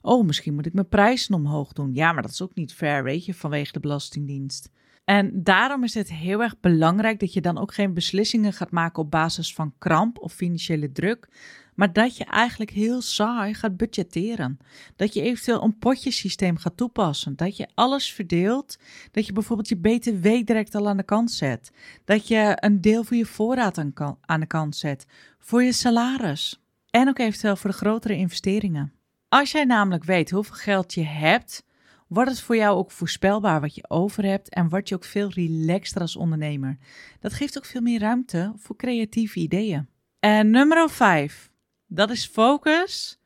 Oh, 0.06 0.26
misschien 0.26 0.54
moet 0.54 0.66
ik 0.66 0.74
mijn 0.74 0.88
prijzen 0.88 1.36
omhoog 1.36 1.74
doen. 1.74 1.94
Ja, 1.94 2.12
maar 2.12 2.22
dat 2.22 2.32
is 2.32 2.42
ook 2.42 2.56
niet 2.56 2.74
fair, 2.74 3.04
weet 3.04 3.26
je, 3.26 3.34
vanwege 3.34 3.72
de 3.72 3.80
Belastingdienst. 3.80 4.70
En 5.06 5.44
daarom 5.44 5.84
is 5.84 5.94
het 5.94 6.12
heel 6.12 6.42
erg 6.42 6.60
belangrijk 6.60 7.20
dat 7.20 7.34
je 7.34 7.42
dan 7.42 7.58
ook 7.58 7.74
geen 7.74 7.94
beslissingen 7.94 8.54
gaat 8.54 8.72
maken 8.72 9.04
op 9.04 9.12
basis 9.12 9.54
van 9.54 9.74
kramp 9.78 10.18
of 10.20 10.34
financiële 10.34 10.92
druk, 10.92 11.28
maar 11.76 11.94
dat 11.94 12.18
je 12.18 12.24
eigenlijk 12.24 12.72
heel 12.72 13.02
saai 13.02 13.54
gaat 13.54 13.78
budgetteren. 13.78 14.58
Dat 14.96 15.14
je 15.14 15.22
eventueel 15.22 15.64
een 15.64 15.78
potjesysteem 15.78 16.58
gaat 16.58 16.78
toepassen. 16.78 17.36
Dat 17.36 17.58
je 17.58 17.68
alles 17.74 18.14
verdeelt. 18.14 18.78
Dat 19.12 19.26
je 19.26 19.34
bijvoorbeeld 19.34 19.70
je 19.70 19.78
BTW 19.78 20.24
direct 20.24 20.76
al 20.76 20.88
aan 20.88 20.98
de 20.98 21.04
kant 21.04 21.32
zet. 21.32 21.72
Dat 22.06 22.28
je 22.28 22.58
een 22.60 22.82
deel 22.82 23.04
voor 23.04 23.18
je 23.18 23.26
voorraad 23.26 23.78
aan 24.22 24.40
de 24.40 24.46
kant 24.46 24.76
zet. 24.76 25.06
Voor 25.40 25.64
je 25.64 25.72
salaris. 25.72 26.64
En 26.90 27.08
ook 27.08 27.20
eventueel 27.20 27.56
voor 27.56 27.70
de 27.70 27.76
grotere 27.76 28.16
investeringen. 28.16 28.94
Als 29.36 29.52
jij 29.52 29.64
namelijk 29.64 30.04
weet 30.04 30.32
hoeveel 30.32 30.56
geld 30.56 30.94
je 30.94 31.04
hebt, 31.04 31.66
wordt 32.08 32.30
het 32.30 32.42
voor 32.42 32.56
jou 32.56 32.78
ook 32.78 32.92
voorspelbaar 32.92 33.62
wat 33.62 33.76
je 33.76 33.90
over 33.90 34.26
hebt 34.26 34.50
en 34.50 34.70
word 34.70 34.90
je 34.90 34.96
ook 34.96 35.04
veel 35.04 35.30
relaxter 35.30 36.02
als 36.02 36.16
ondernemer. 36.16 36.78
Dat 37.20 37.34
geeft 37.34 37.58
ook 37.58 37.66
veel 37.66 37.82
meer 37.82 38.00
ruimte 38.00 38.54
voor 38.56 38.76
creatieve 38.76 39.40
ideeën. 39.40 39.88
En 40.20 40.50
nummer 40.50 40.90
5, 40.90 41.52
dat 41.86 42.10
is 42.10 42.26
focus 42.26 43.20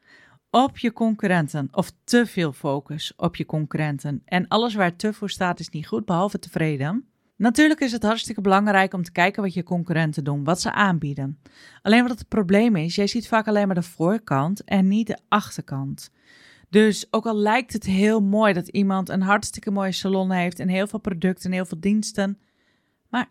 op 0.50 0.78
je 0.78 0.94
concurrenten. 0.94 1.68
Of 1.72 1.92
te 2.04 2.26
veel 2.26 2.54
focus 2.54 3.14
op 3.16 3.36
je 3.36 3.46
concurrenten. 3.46 4.22
En 4.26 4.48
alles 4.48 4.74
waar 4.74 4.96
te 4.96 5.14
voor 5.14 5.30
staat 5.30 5.60
is 5.60 5.70
niet 5.70 5.88
goed, 5.88 6.06
behalve 6.06 6.40
tevreden. 6.40 7.09
Natuurlijk 7.40 7.80
is 7.80 7.92
het 7.92 8.04
hartstikke 8.04 8.42
belangrijk 8.42 8.94
om 8.94 9.04
te 9.04 9.12
kijken 9.12 9.44
wat 9.44 9.54
je 9.54 9.64
concurrenten 9.64 10.24
doen, 10.24 10.44
wat 10.44 10.62
ze 10.62 10.72
aanbieden. 10.72 11.40
Alleen 11.82 12.08
wat 12.08 12.20
het 12.20 12.28
probleem 12.28 12.76
is, 12.76 12.96
jij 12.96 13.08
ziet 13.08 13.28
vaak 13.28 13.48
alleen 13.48 13.66
maar 13.66 13.76
de 13.76 13.84
voorkant 13.84 14.64
en 14.64 14.88
niet 14.88 15.08
de 15.08 15.18
achterkant. 15.28 16.12
Dus 16.70 17.08
ook 17.12 17.26
al 17.26 17.36
lijkt 17.36 17.74
het 17.74 17.86
heel 17.86 18.22
mooi 18.22 18.54
dat 18.54 18.68
iemand 18.68 19.10
een 19.10 19.22
hartstikke 19.22 19.72
mooie 19.72 19.92
salon 19.92 20.32
heeft 20.32 20.60
en 20.60 20.68
heel 20.68 20.88
veel 20.88 21.00
producten 21.00 21.46
en 21.46 21.56
heel 21.56 21.66
veel 21.66 21.80
diensten, 21.80 22.40
maar 23.10 23.30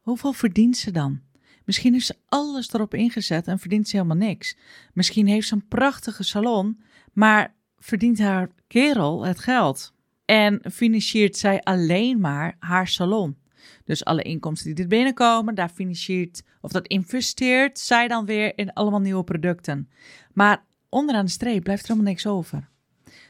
hoeveel 0.00 0.32
verdient 0.32 0.76
ze 0.76 0.90
dan? 0.90 1.20
Misschien 1.64 1.92
heeft 1.92 2.06
ze 2.06 2.16
alles 2.28 2.72
erop 2.72 2.94
ingezet 2.94 3.46
en 3.46 3.58
verdient 3.58 3.88
ze 3.88 3.96
helemaal 3.96 4.16
niks. 4.16 4.56
Misschien 4.92 5.26
heeft 5.26 5.48
ze 5.48 5.54
een 5.54 5.68
prachtige 5.68 6.22
salon, 6.22 6.80
maar 7.12 7.54
verdient 7.78 8.18
haar 8.18 8.50
kerel 8.66 9.24
het 9.24 9.38
geld. 9.38 9.92
En 10.24 10.60
financiert 10.72 11.36
zij 11.36 11.60
alleen 11.60 12.20
maar 12.20 12.56
haar 12.58 12.88
salon. 12.88 13.36
Dus 13.84 14.04
alle 14.04 14.22
inkomsten 14.22 14.74
die 14.74 14.84
er 14.84 14.90
binnenkomen, 14.90 15.54
daar 15.54 15.68
financiert 15.68 16.42
of 16.60 16.70
dat 16.70 16.86
investeert 16.86 17.78
zij 17.78 18.08
dan 18.08 18.26
weer 18.26 18.58
in 18.58 18.72
allemaal 18.72 19.00
nieuwe 19.00 19.24
producten. 19.24 19.90
Maar 20.32 20.64
onderaan 20.88 21.24
de 21.24 21.30
streep 21.30 21.62
blijft 21.62 21.82
er 21.82 21.88
helemaal 21.88 22.10
niks 22.10 22.26
over. 22.26 22.68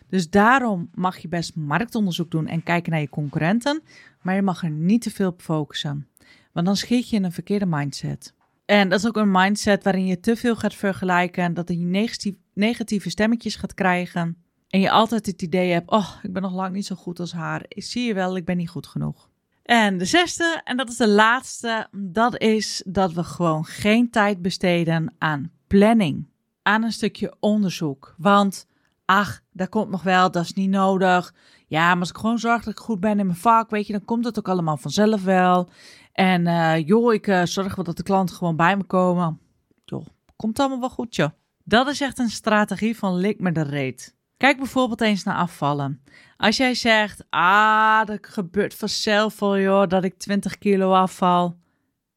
Dus 0.09 0.31
daarom 0.31 0.91
mag 0.95 1.19
je 1.19 1.29
best 1.29 1.57
marktonderzoek 1.57 2.31
doen 2.31 2.47
en 2.47 2.63
kijken 2.63 2.93
naar 2.93 3.01
je 3.01 3.09
concurrenten, 3.09 3.83
maar 4.23 4.35
je 4.35 4.43
mag 4.43 4.63
er 4.63 4.71
niet 4.71 5.03
te 5.03 5.11
veel 5.11 5.29
op 5.29 5.43
focussen. 5.43 6.09
Want 6.53 6.67
dan 6.67 6.77
schiet 6.77 7.09
je 7.11 7.17
in 7.17 7.25
een 7.25 7.33
verkeerde 7.33 7.67
mindset. 7.67 8.35
En 8.65 8.89
dat 8.89 8.99
is 8.99 9.07
ook 9.07 9.17
een 9.17 9.31
mindset 9.31 9.85
waarin 9.85 10.07
je 10.07 10.21
te 10.21 10.37
veel 10.37 10.57
gaat 10.57 10.75
vergelijken, 10.75 11.55
dat 11.55 11.69
je 11.69 12.37
negatieve 12.55 13.11
stemmetjes 13.11 13.57
gaat 13.57 13.75
krijgen. 13.75 14.43
En 14.69 14.81
je 14.81 14.91
altijd 14.91 15.27
het 15.27 15.43
idee 15.43 15.73
hebt, 15.73 15.91
oh, 15.91 16.17
ik 16.23 16.33
ben 16.33 16.43
nog 16.43 16.55
lang 16.55 16.75
niet 16.75 16.87
zo 16.87 16.95
goed 16.95 17.21
als 17.21 17.33
haar. 17.33 17.65
Zie 17.69 18.07
je 18.07 18.15
wel, 18.15 18.37
ik 18.37 18.45
ben 18.45 18.57
niet 18.57 18.69
goed 18.69 18.87
genoeg. 18.87 19.28
En 19.69 19.99
de 19.99 20.05
zesde, 20.05 20.61
en 20.65 20.77
dat 20.77 20.89
is 20.89 20.97
de 20.97 21.09
laatste, 21.09 21.89
dat 21.93 22.39
is 22.39 22.83
dat 22.87 23.13
we 23.13 23.25
gewoon 23.25 23.65
geen 23.65 24.11
tijd 24.11 24.43
besteden 24.43 25.15
aan 25.19 25.51
planning. 25.67 26.29
Aan 26.63 26.83
een 26.83 26.93
stukje 26.93 27.37
onderzoek. 27.41 28.15
Want, 28.19 28.67
ach, 29.05 29.41
dat 29.53 29.69
komt 29.69 29.91
nog 29.91 30.03
wel, 30.03 30.31
dat 30.31 30.45
is 30.45 30.53
niet 30.53 30.71
nodig. 30.71 31.35
Ja, 31.67 31.89
maar 31.89 32.01
als 32.01 32.09
ik 32.09 32.17
gewoon 32.17 32.39
zorg 32.39 32.65
dat 32.65 32.73
ik 32.73 32.79
goed 32.79 33.01
ben 33.01 33.19
in 33.19 33.27
mijn 33.27 33.39
vak, 33.39 33.71
weet 33.71 33.87
je, 33.87 33.93
dan 33.93 34.05
komt 34.05 34.25
het 34.25 34.39
ook 34.39 34.49
allemaal 34.49 34.77
vanzelf 34.77 35.25
wel. 35.25 35.69
En 36.13 36.47
uh, 36.47 36.87
joh, 36.87 37.15
ik 37.15 37.27
uh, 37.27 37.45
zorg 37.45 37.75
wel 37.75 37.85
dat 37.85 37.97
de 37.97 38.03
klanten 38.03 38.37
gewoon 38.37 38.57
bij 38.57 38.77
me 38.77 38.85
komen. 38.85 39.41
Joh, 39.85 40.07
komt 40.37 40.59
allemaal 40.59 40.81
wel 40.81 40.91
goed, 40.91 41.17
joh. 41.17 41.31
Dat 41.65 41.89
is 41.89 42.01
echt 42.01 42.19
een 42.19 42.31
strategie 42.31 42.99
van 42.99 43.17
lik 43.17 43.41
me 43.41 43.53
de 43.53 43.63
reet. 43.63 44.17
Kijk 44.39 44.57
bijvoorbeeld 44.57 45.01
eens 45.01 45.23
naar 45.23 45.37
afvallen. 45.37 46.03
Als 46.37 46.57
jij 46.57 46.75
zegt, 46.75 47.25
ah, 47.31 48.05
dat 48.05 48.19
gebeurt 48.27 48.75
vanzelf 48.75 49.43
al, 49.43 49.59
joh, 49.59 49.89
dat 49.89 50.05
ik 50.05 50.19
20 50.19 50.59
kilo 50.59 50.93
afval. 50.93 51.59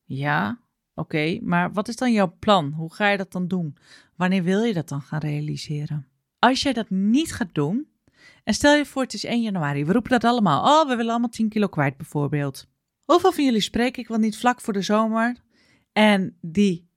Ja, 0.03 0.59
oké, 0.95 1.39
maar 1.41 1.73
wat 1.73 1.87
is 1.87 1.95
dan 1.95 2.11
jouw 2.11 2.35
plan? 2.39 2.71
Hoe 2.71 2.93
ga 2.93 3.09
je 3.09 3.17
dat 3.17 3.31
dan 3.31 3.47
doen? 3.47 3.77
Wanneer 4.15 4.43
wil 4.43 4.63
je 4.63 4.73
dat 4.73 4.89
dan 4.89 5.01
gaan 5.01 5.19
realiseren? 5.19 6.07
Als 6.39 6.61
jij 6.61 6.73
dat 6.73 6.89
niet 6.89 7.33
gaat 7.33 7.53
doen, 7.53 7.87
en 8.43 8.53
stel 8.53 8.75
je 8.75 8.85
voor 8.85 9.01
het 9.01 9.13
is 9.13 9.23
1 9.23 9.41
januari, 9.41 9.85
we 9.85 9.91
roepen 9.91 10.11
dat 10.11 10.23
allemaal, 10.23 10.63
oh, 10.63 10.89
we 10.89 10.95
willen 10.95 11.11
allemaal 11.11 11.29
10 11.29 11.49
kilo 11.49 11.67
kwijt 11.67 11.97
bijvoorbeeld. 11.97 12.67
Hoeveel 13.05 13.31
van 13.31 13.43
jullie 13.43 13.61
spreek 13.61 13.97
ik 13.97 14.07
wel 14.07 14.17
niet 14.17 14.37
vlak 14.37 14.61
voor 14.61 14.73
de 14.73 14.81
zomer 14.81 15.37
en 15.91 16.37
die 16.41 16.89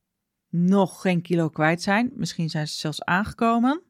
nog 0.51 1.01
geen 1.01 1.23
kilo 1.23 1.49
kwijt 1.49 1.83
zijn? 1.83 2.11
Misschien 2.15 2.51
zijn 2.51 2.69
ze 2.69 2.75
zelfs 2.75 3.05
aangekomen. 3.05 3.83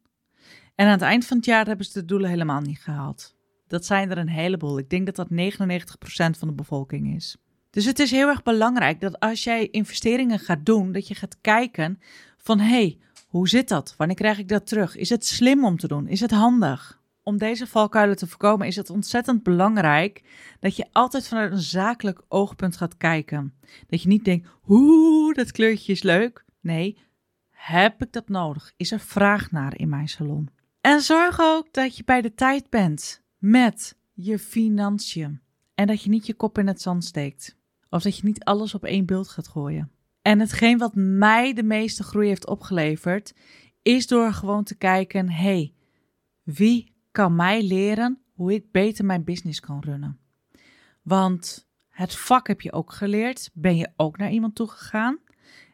En 0.75 0.87
aan 0.87 0.93
het 0.93 1.03
eind 1.03 1.27
van 1.27 1.37
het 1.37 1.47
jaar 1.47 1.67
hebben 1.67 1.87
ze 1.87 1.93
de 1.93 2.05
doelen 2.05 2.31
helemaal 2.31 2.61
niet 2.61 2.79
gehaald. 2.79 3.35
Dat 3.67 3.85
zijn 3.87 4.11
er 4.11 4.19
een 4.19 4.29
heleboel. 4.29 4.79
Ik 4.79 4.91
denk 4.91 5.07
dat 5.07 5.17
dat 5.17 5.29
99% 5.31 6.39
van 6.39 6.49
de 6.49 6.55
bevolking 6.55 7.15
is. 7.15 7.37
Dus 7.71 7.85
het 7.85 7.99
is 7.99 8.11
heel 8.11 8.29
erg 8.29 8.43
belangrijk 8.43 9.01
dat 9.01 9.21
als 9.21 9.45
jij 9.45 9.69
investeringen 9.71 10.39
gaat 10.39 10.67
doen, 10.67 10.93
dat 10.93 11.09
je 11.09 11.15
gaat 11.15 11.41
kijken 11.41 12.01
van 12.37 12.59
hé, 12.59 12.69
hey, 12.69 12.99
hoe 13.29 13.49
zit 13.49 13.69
dat? 13.69 13.95
Wanneer 13.97 14.17
krijg 14.17 14.39
ik 14.39 14.49
dat 14.49 14.67
terug? 14.67 14.97
Is 14.97 15.09
het 15.09 15.27
slim 15.27 15.65
om 15.65 15.77
te 15.77 15.89
doen? 15.89 16.09
Is 16.09 16.21
het 16.21 16.31
handig? 16.31 17.03
Om 17.23 17.39
deze 17.39 17.67
valkuilen 17.67 18.17
te 18.17 18.27
voorkomen 18.27 18.67
is 18.67 18.77
het 18.77 18.91
ontzettend 18.91 19.43
belangrijk 19.43 20.23
dat 20.61 20.77
je 20.77 20.87
altijd 20.93 21.29
vanuit 21.29 21.53
een 21.53 21.59
zakelijk 21.59 22.23
oogpunt 22.29 22.77
gaat 22.77 22.97
kijken. 22.97 23.55
Dat 23.87 24.03
je 24.03 24.09
niet 24.09 24.25
denkt, 24.25 24.49
hoe, 24.61 25.35
dat 25.35 25.53
kleurtje 25.53 25.93
is 25.93 26.03
leuk. 26.03 26.45
Nee, 26.61 26.99
heb 27.51 28.03
ik 28.03 28.13
dat 28.13 28.29
nodig? 28.29 28.73
Is 28.77 28.93
er 28.93 29.01
vraag 29.01 29.51
naar 29.51 29.79
in 29.79 29.89
mijn 29.89 30.09
salon? 30.09 30.49
En 30.85 31.01
zorg 31.01 31.41
ook 31.41 31.73
dat 31.73 31.97
je 31.97 32.05
bij 32.05 32.21
de 32.21 32.35
tijd 32.35 32.71
bent 32.71 33.23
met 33.39 33.97
je 34.13 34.39
financiën. 34.39 35.41
En 35.75 35.87
dat 35.87 36.03
je 36.03 36.11
niet 36.11 36.27
je 36.27 36.35
kop 36.35 36.59
in 36.59 36.67
het 36.67 36.81
zand 36.81 37.05
steekt. 37.05 37.57
Of 37.91 38.03
dat 38.03 38.17
je 38.17 38.25
niet 38.25 38.45
alles 38.45 38.75
op 38.75 38.85
één 38.85 39.07
beeld 39.07 39.29
gaat 39.29 39.49
gooien. 39.49 39.91
En 40.23 40.41
hetgeen 40.41 40.79
wat 40.79 40.95
mij 40.95 41.53
de 41.53 41.63
meeste 41.63 42.03
groei 42.03 42.29
heeft 42.29 42.47
opgeleverd, 42.47 43.35
is 43.83 44.07
door 44.07 44.33
gewoon 44.33 44.65
te 44.65 44.75
kijken: 44.75 45.31
hey, 45.31 45.75
wie 46.43 46.93
kan 47.11 47.37
mij 47.37 47.63
leren 47.63 48.19
hoe 48.33 48.55
ik 48.55 48.71
beter 48.71 49.05
mijn 49.05 49.25
business 49.25 49.61
kan 49.61 49.81
runnen? 49.81 50.19
Want 51.03 51.69
het 51.89 52.15
vak 52.17 52.47
heb 52.47 52.61
je 52.61 52.73
ook 52.73 52.93
geleerd. 52.93 53.51
Ben 53.53 53.77
je 53.77 53.93
ook 53.97 54.17
naar 54.17 54.31
iemand 54.31 54.55
toe 54.55 54.69
gegaan? 54.69 55.19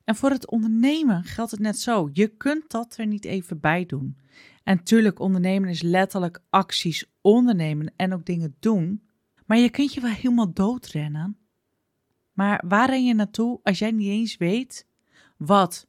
En 0.05 0.17
voor 0.17 0.31
het 0.31 0.51
ondernemen 0.51 1.25
geldt 1.25 1.51
het 1.51 1.61
net 1.61 1.79
zo. 1.79 2.11
Je 2.13 2.29
kunt 2.29 2.71
dat 2.71 2.97
er 2.97 3.07
niet 3.07 3.25
even 3.25 3.61
bij 3.61 3.87
doen. 3.87 4.17
En 4.63 4.83
tuurlijk, 4.83 5.19
ondernemen 5.19 5.69
is 5.69 5.83
letterlijk 5.83 6.41
acties 6.51 7.05
ondernemen 7.21 7.93
en 7.97 8.13
ook 8.13 8.25
dingen 8.25 8.57
doen. 8.59 9.09
Maar 9.47 9.59
je 9.59 9.71
kunt 9.71 9.95
je 9.95 10.01
wel 10.01 10.11
helemaal 10.11 10.53
doodrennen. 10.53 11.39
Maar 12.33 12.63
waar 12.67 12.89
ren 12.89 13.05
je 13.05 13.15
naartoe 13.15 13.61
als 13.63 13.79
jij 13.79 13.91
niet 13.91 14.09
eens 14.09 14.37
weet 14.37 14.87
wat 15.37 15.89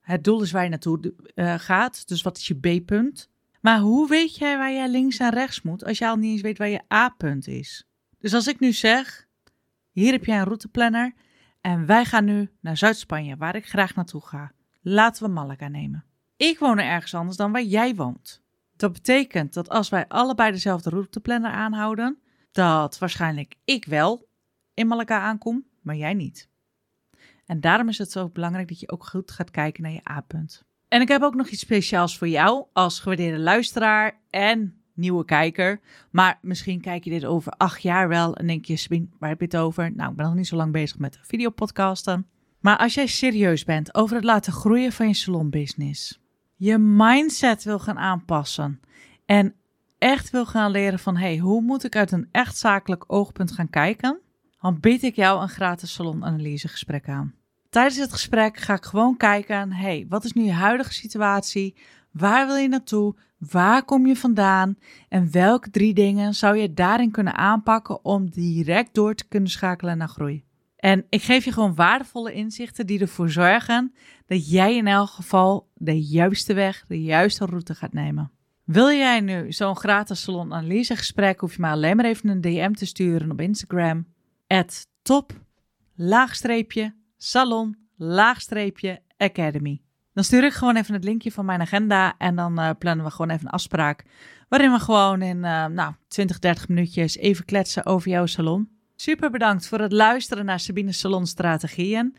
het 0.00 0.24
doel 0.24 0.42
is 0.42 0.52
waar 0.52 0.62
je 0.62 0.68
naartoe 0.68 1.14
uh, 1.34 1.54
gaat? 1.58 2.08
Dus 2.08 2.22
wat 2.22 2.36
is 2.36 2.46
je 2.46 2.54
B-punt? 2.54 3.30
Maar 3.60 3.78
hoe 3.78 4.08
weet 4.08 4.36
jij 4.36 4.58
waar 4.58 4.72
je 4.72 4.88
links 4.88 5.18
en 5.18 5.30
rechts 5.30 5.62
moet 5.62 5.84
als 5.84 5.98
je 5.98 6.08
al 6.08 6.16
niet 6.16 6.30
eens 6.32 6.40
weet 6.40 6.58
waar 6.58 6.68
je 6.68 6.92
A-punt 6.92 7.46
is? 7.46 7.86
Dus 8.18 8.34
als 8.34 8.46
ik 8.46 8.60
nu 8.60 8.72
zeg, 8.72 9.26
hier 9.90 10.12
heb 10.12 10.24
jij 10.24 10.38
een 10.38 10.44
routeplanner 10.44 11.14
en 11.60 11.86
wij 11.86 12.04
gaan 12.04 12.24
nu 12.24 12.50
naar 12.60 12.76
Zuid-Spanje, 12.76 13.36
waar 13.36 13.56
ik 13.56 13.68
graag 13.68 13.94
naartoe 13.94 14.20
ga. 14.20 14.52
Laten 14.80 15.26
we 15.26 15.32
Malaga 15.32 15.68
nemen. 15.68 16.04
Ik 16.36 16.58
woon 16.58 16.78
er 16.78 16.84
ergens 16.84 17.14
anders 17.14 17.36
dan 17.36 17.52
waar 17.52 17.62
jij 17.62 17.94
woont. 17.94 18.42
Dat 18.76 18.92
betekent 18.92 19.54
dat 19.54 19.68
als 19.68 19.88
wij 19.88 20.08
allebei 20.08 20.50
dezelfde 20.50 20.90
routeplanner 20.90 21.50
aanhouden, 21.50 22.18
dat 22.52 22.98
waarschijnlijk 22.98 23.54
ik 23.64 23.84
wel 23.84 24.28
in 24.74 24.86
Malaga 24.86 25.20
aankom, 25.20 25.64
maar 25.82 25.96
jij 25.96 26.14
niet. 26.14 26.48
En 27.46 27.60
daarom 27.60 27.88
is 27.88 27.98
het 27.98 28.10
zo 28.10 28.28
belangrijk 28.28 28.68
dat 28.68 28.80
je 28.80 28.90
ook 28.90 29.06
goed 29.06 29.30
gaat 29.30 29.50
kijken 29.50 29.82
naar 29.82 29.92
je 29.92 30.10
A-punt. 30.10 30.64
En 30.88 31.00
ik 31.00 31.08
heb 31.08 31.22
ook 31.22 31.34
nog 31.34 31.48
iets 31.48 31.60
speciaals 31.60 32.18
voor 32.18 32.28
jou 32.28 32.66
als 32.72 33.00
gewaardeerde 33.00 33.38
luisteraar 33.38 34.20
en 34.30 34.82
nieuwe 34.94 35.24
kijker. 35.24 35.80
Maar 36.10 36.38
misschien 36.42 36.80
kijk 36.80 37.04
je 37.04 37.10
dit 37.10 37.24
over 37.24 37.52
acht 37.52 37.82
jaar 37.82 38.08
wel 38.08 38.36
en 38.36 38.46
denk 38.46 38.64
je, 38.64 38.76
Sabine, 38.76 39.08
waar 39.18 39.28
heb 39.28 39.38
je 39.38 39.44
het 39.44 39.56
over? 39.56 39.92
Nou, 39.94 40.10
ik 40.10 40.16
ben 40.16 40.26
nog 40.26 40.34
niet 40.34 40.46
zo 40.46 40.56
lang 40.56 40.72
bezig 40.72 40.98
met 40.98 41.18
videopodcasten. 41.22 42.26
Maar 42.60 42.78
als 42.78 42.94
jij 42.94 43.06
serieus 43.06 43.64
bent 43.64 43.94
over 43.94 44.16
het 44.16 44.24
laten 44.24 44.52
groeien 44.52 44.92
van 44.92 45.06
je 45.06 45.14
salonbusiness, 45.14 46.20
je 46.56 46.78
mindset 46.78 47.64
wil 47.64 47.78
gaan 47.78 47.98
aanpassen 47.98 48.80
en 49.26 49.54
echt 49.98 50.30
wil 50.30 50.46
gaan 50.46 50.70
leren 50.70 50.98
van, 50.98 51.16
hey, 51.16 51.38
hoe 51.38 51.62
moet 51.62 51.84
ik 51.84 51.96
uit 51.96 52.12
een 52.12 52.28
echt 52.32 52.56
zakelijk 52.56 53.04
oogpunt 53.06 53.52
gaan 53.52 53.70
kijken? 53.70 54.20
Dan 54.60 54.80
bied 54.80 55.02
ik 55.02 55.16
jou 55.16 55.42
een 55.42 55.48
gratis 55.48 55.92
salonanalysegesprek 55.92 57.08
aan. 57.08 57.34
Tijdens 57.70 57.96
het 57.96 58.12
gesprek 58.12 58.56
ga 58.56 58.74
ik 58.74 58.84
gewoon 58.84 59.16
kijken, 59.16 59.72
hey, 59.72 60.06
wat 60.08 60.24
is 60.24 60.32
nu 60.32 60.42
je 60.42 60.52
huidige 60.52 60.92
situatie? 60.92 61.76
Waar 62.12 62.46
wil 62.46 62.56
je 62.56 62.68
naartoe? 62.68 63.16
Waar 63.38 63.84
kom 63.84 64.06
je 64.06 64.16
vandaan? 64.16 64.78
En 65.08 65.32
welke 65.32 65.70
drie 65.70 65.94
dingen 65.94 66.34
zou 66.34 66.56
je 66.56 66.72
daarin 66.72 67.10
kunnen 67.10 67.34
aanpakken 67.34 68.04
om 68.04 68.30
direct 68.30 68.94
door 68.94 69.14
te 69.14 69.28
kunnen 69.28 69.50
schakelen 69.50 69.98
naar 69.98 70.08
groei? 70.08 70.45
En 70.86 71.06
ik 71.08 71.22
geef 71.22 71.44
je 71.44 71.52
gewoon 71.52 71.74
waardevolle 71.74 72.32
inzichten 72.32 72.86
die 72.86 73.00
ervoor 73.00 73.30
zorgen 73.30 73.94
dat 74.26 74.50
jij 74.50 74.76
in 74.76 74.86
elk 74.86 75.08
geval 75.08 75.70
de 75.74 76.02
juiste 76.02 76.54
weg, 76.54 76.84
de 76.86 77.02
juiste 77.02 77.44
route 77.44 77.74
gaat 77.74 77.92
nemen. 77.92 78.32
Wil 78.64 78.88
jij 78.88 79.20
nu 79.20 79.52
zo'n 79.52 79.76
gratis 79.76 80.22
salon 80.22 80.54
analysegesprek, 80.54 81.40
hoef 81.40 81.54
je 81.54 81.60
maar 81.60 81.72
alleen 81.72 81.96
maar 81.96 82.04
even 82.04 82.28
een 82.28 82.40
DM 82.40 82.72
te 82.72 82.86
sturen 82.86 83.30
op 83.30 83.40
Instagram. 83.40 84.06
top, 85.02 85.32
laagstreepje, 85.94 86.94
salon, 87.16 87.76
laagstreepje, 87.96 89.02
academy. 89.16 89.82
Dan 90.12 90.24
stuur 90.24 90.44
ik 90.44 90.52
gewoon 90.52 90.76
even 90.76 90.94
het 90.94 91.04
linkje 91.04 91.32
van 91.32 91.44
mijn 91.44 91.60
agenda 91.60 92.14
en 92.18 92.36
dan 92.36 92.60
uh, 92.60 92.70
plannen 92.78 93.04
we 93.04 93.10
gewoon 93.10 93.30
even 93.30 93.46
een 93.46 93.52
afspraak. 93.52 94.04
Waarin 94.48 94.72
we 94.72 94.78
gewoon 94.78 95.22
in 95.22 95.36
uh, 95.36 95.66
nou, 95.66 95.94
20, 96.08 96.38
30 96.38 96.68
minuutjes 96.68 97.16
even 97.16 97.44
kletsen 97.44 97.86
over 97.86 98.10
jouw 98.10 98.26
salon. 98.26 98.75
Super 98.96 99.30
bedankt 99.30 99.66
voor 99.68 99.80
het 99.80 99.92
luisteren 99.92 100.44
naar 100.44 100.60
Sabine's 100.60 100.98
Salon 100.98 101.26
Strategieën. 101.26 102.16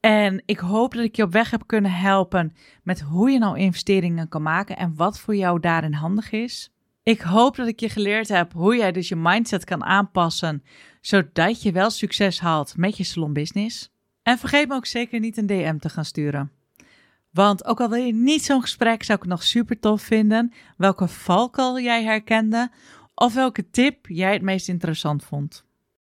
En 0.00 0.42
ik 0.46 0.58
hoop 0.58 0.94
dat 0.94 1.04
ik 1.04 1.16
je 1.16 1.22
op 1.22 1.32
weg 1.32 1.50
heb 1.50 1.62
kunnen 1.66 1.92
helpen 1.92 2.54
met 2.82 3.00
hoe 3.00 3.30
je 3.30 3.38
nou 3.38 3.58
investeringen 3.58 4.28
kan 4.28 4.42
maken 4.42 4.76
en 4.76 4.94
wat 4.96 5.18
voor 5.18 5.36
jou 5.36 5.60
daarin 5.60 5.92
handig 5.92 6.30
is. 6.32 6.72
Ik 7.02 7.20
hoop 7.20 7.56
dat 7.56 7.66
ik 7.66 7.80
je 7.80 7.88
geleerd 7.88 8.28
heb 8.28 8.52
hoe 8.52 8.76
jij 8.76 8.92
dus 8.92 9.08
je 9.08 9.16
mindset 9.16 9.64
kan 9.64 9.84
aanpassen, 9.84 10.62
zodat 11.00 11.62
je 11.62 11.72
wel 11.72 11.90
succes 11.90 12.40
haalt 12.40 12.76
met 12.76 12.96
je 12.96 13.04
salonbusiness. 13.04 13.90
En 14.22 14.38
vergeet 14.38 14.68
me 14.68 14.74
ook 14.74 14.86
zeker 14.86 15.20
niet 15.20 15.36
een 15.36 15.46
DM 15.46 15.78
te 15.78 15.88
gaan 15.88 16.04
sturen. 16.04 16.52
Want 17.30 17.64
ook 17.64 17.80
al 17.80 17.88
wil 17.88 18.04
je 18.04 18.14
niet 18.14 18.44
zo'n 18.44 18.60
gesprek, 18.60 19.02
zou 19.02 19.18
ik 19.18 19.24
het 19.24 19.32
nog 19.32 19.42
super 19.42 19.80
tof 19.80 20.02
vinden 20.02 20.52
welke 20.76 21.08
valkuil 21.08 21.80
jij 21.80 22.04
herkende 22.04 22.70
of 23.14 23.34
welke 23.34 23.70
tip 23.70 24.06
jij 24.06 24.32
het 24.32 24.42
meest 24.42 24.68
interessant 24.68 25.24
vond. 25.24 25.68